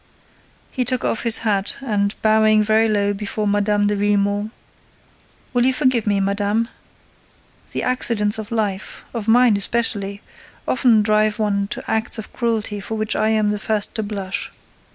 He 0.71 0.83
took 0.83 1.03
off 1.05 1.21
his 1.21 1.37
hat 1.45 1.77
and, 1.79 2.19
bowing 2.23 2.63
very 2.63 2.87
low 2.89 3.13
before 3.13 3.45
Mme. 3.47 3.85
de 3.85 3.95
Villemon: 3.95 4.49
"Will 5.53 5.63
you 5.63 5.73
forgive 5.73 6.07
me, 6.07 6.19
madame? 6.19 6.69
The 7.71 7.83
accidents 7.83 8.39
of 8.39 8.51
life—of 8.51 9.27
mine 9.27 9.57
especially—often 9.57 11.03
drive 11.03 11.37
one 11.37 11.67
to 11.67 11.83
acts 11.87 12.17
of 12.17 12.33
cruelty 12.33 12.79
for 12.79 12.95
which 12.95 13.15
I 13.15 13.29
am 13.29 13.51
the 13.51 13.59
first 13.59 13.93
to 13.93 14.01
blush. 14.01 14.49